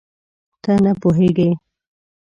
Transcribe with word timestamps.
ته 0.63 0.71
نه 0.83 0.91
پوهېږې؟ 1.01 1.49